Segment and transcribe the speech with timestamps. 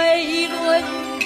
[0.00, 1.19] 飞轮。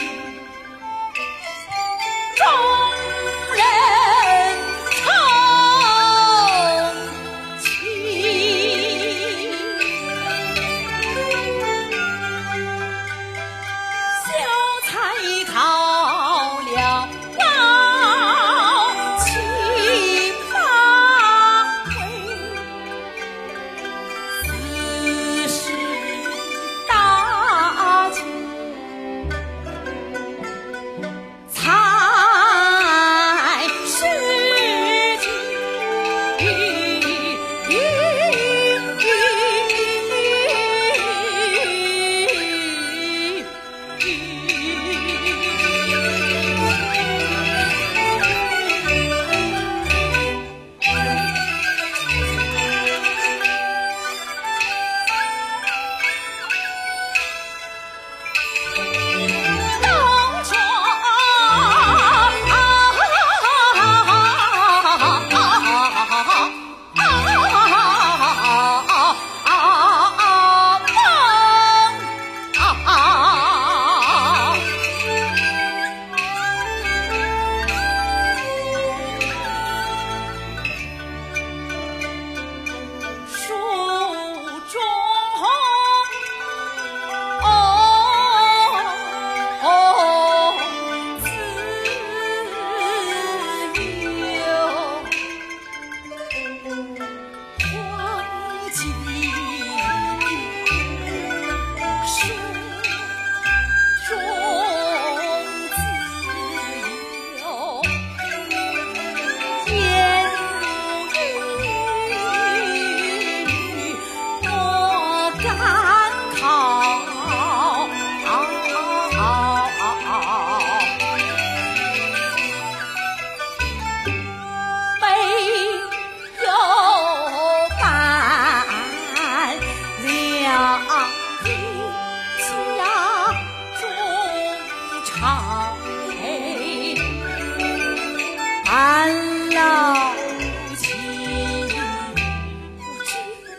[138.76, 139.94] 俺老
[140.34, 140.82] 不知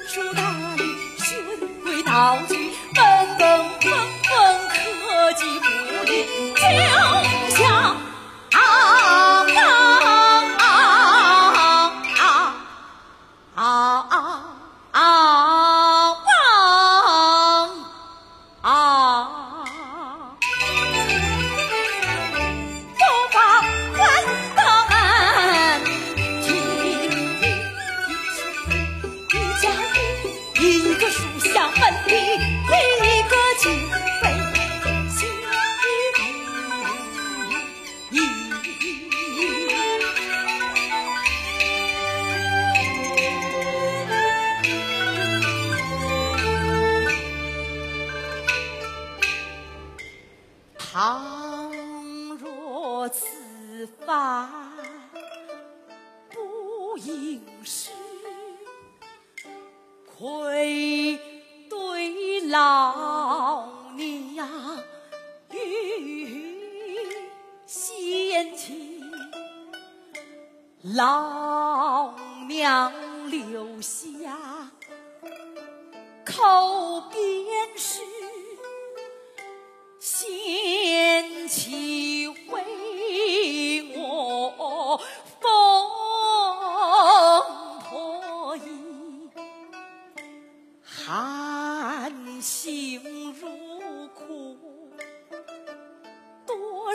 [0.09, 0.84] 书达理
[1.20, 1.38] 循
[1.86, 2.65] 规蹈矩
[31.85, 33.63] 怎你一个心
[34.19, 34.25] 被
[34.56, 34.57] 血
[35.07, 35.19] 洗
[50.79, 51.72] 倘
[52.38, 53.28] 若此
[54.07, 54.50] 番
[56.31, 57.40] 不应
[60.18, 61.34] 亏
[62.56, 63.68] 老
[63.98, 64.48] 娘
[65.52, 66.48] 欲
[67.66, 69.02] 仙妻
[70.81, 72.13] 老
[72.48, 72.94] 娘
[73.30, 74.38] 留下
[76.24, 78.00] 口便是
[80.00, 84.98] 仙妻为我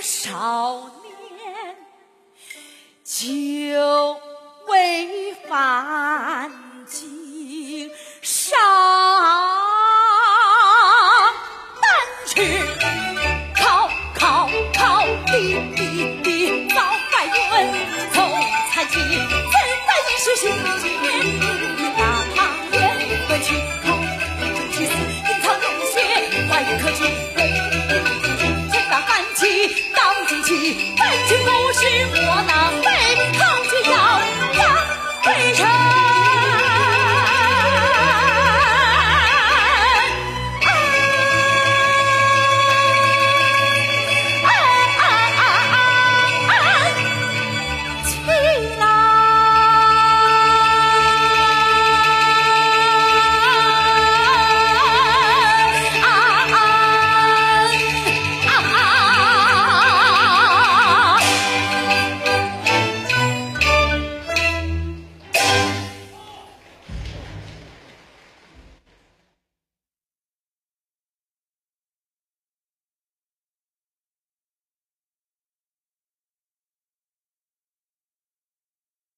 [0.03, 1.77] 少年
[3.05, 4.21] 就
[4.69, 5.83] 违法
[31.71, 31.87] 不是
[32.27, 33.00] 我能背。